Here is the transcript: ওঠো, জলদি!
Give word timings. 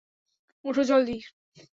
ওঠো, 0.65 0.83
জলদি! 0.83 1.17